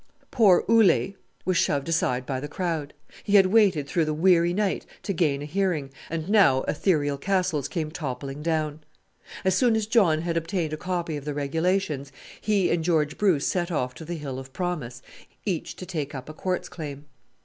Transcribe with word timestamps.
Poor 0.31 0.65
Ole 0.67 1.13
was 1.45 1.57
shoved 1.57 1.87
aside 1.87 2.25
by 2.25 2.39
the 2.39 2.47
crowd. 2.47 2.95
He 3.23 3.35
had 3.35 3.45
waited 3.45 3.85
through 3.87 4.05
the 4.05 4.15
weary 4.15 4.51
night 4.51 4.83
to 5.03 5.13
gain 5.13 5.43
a 5.43 5.45
hearing, 5.45 5.91
and 6.09 6.27
now 6.27 6.63
ethereal 6.63 7.19
castles 7.19 7.67
came 7.67 7.91
toppling 7.91 8.41
down! 8.41 8.79
As 9.45 9.55
soon 9.55 9.75
as 9.75 9.85
John 9.85 10.21
had 10.23 10.37
obtained 10.37 10.73
a 10.73 10.75
copy 10.75 11.17
of 11.17 11.25
the 11.25 11.35
regulations 11.35 12.11
he 12.41 12.71
and 12.71 12.83
George 12.83 13.19
Bruce 13.19 13.45
set 13.45 13.69
off 13.71 13.93
to 13.93 14.03
the 14.03 14.15
hill 14.15 14.39
of 14.39 14.53
promise, 14.53 15.03
each 15.45 15.75
to 15.75 15.85
take 15.85 16.15
up 16.15 16.29
a 16.29 16.33
quartz 16.33 16.67
claim. 16.67 17.05